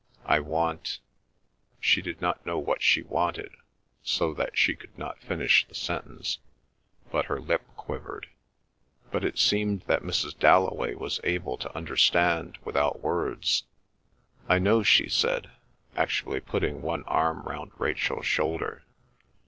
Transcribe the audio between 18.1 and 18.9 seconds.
shoulder.